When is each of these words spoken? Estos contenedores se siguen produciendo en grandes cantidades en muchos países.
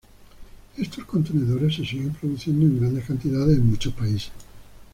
Estos 0.77 1.05
contenedores 1.05 1.75
se 1.75 1.85
siguen 1.85 2.09
produciendo 2.15 2.65
en 2.65 2.79
grandes 2.81 3.05
cantidades 3.05 3.55
en 3.59 3.69
muchos 3.69 3.93
países. 3.93 4.31